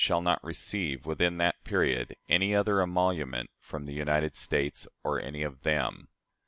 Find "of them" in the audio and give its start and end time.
5.43-6.07